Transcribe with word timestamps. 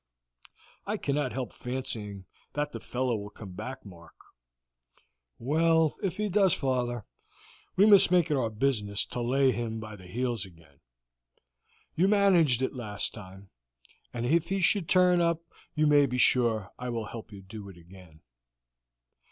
"I 0.87 0.97
cannot 0.97 1.31
help 1.31 1.53
fancying 1.53 2.25
that 2.53 2.71
the 2.71 2.79
fellow 2.79 3.15
will 3.15 3.29
come 3.29 3.51
back, 3.51 3.85
Mark." 3.85 4.15
"Well, 5.37 5.95
if 6.01 6.17
he 6.17 6.27
does, 6.27 6.55
father, 6.55 7.05
we 7.75 7.85
must 7.85 8.09
make 8.09 8.31
it 8.31 8.35
our 8.35 8.49
business 8.49 9.05
to 9.05 9.21
lay 9.21 9.51
him 9.51 9.79
by 9.79 9.95
the 9.95 10.07
heels 10.07 10.43
again. 10.43 10.79
You 11.93 12.07
managed 12.07 12.63
it 12.63 12.73
last 12.73 13.13
time, 13.13 13.51
and 14.11 14.25
if 14.25 14.49
he 14.49 14.59
should 14.59 14.89
turn 14.89 15.21
up 15.21 15.39
you 15.75 15.85
may 15.85 16.07
be 16.07 16.17
sure 16.17 16.71
I 16.79 16.89
will 16.89 17.05
help 17.05 17.31
you 17.31 17.43
to 17.43 17.47
do 17.47 17.69
it 17.69 17.77
again." 17.77 18.21